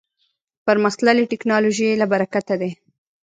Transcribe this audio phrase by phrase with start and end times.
[0.65, 2.71] پرمختللې ټکنالوژۍ له برکته دی.